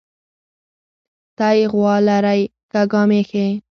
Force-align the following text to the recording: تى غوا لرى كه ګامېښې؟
تى 1.39 1.53
غوا 1.71 1.95
لرى 2.05 2.39
كه 2.71 2.81
ګامېښې؟ 2.91 3.45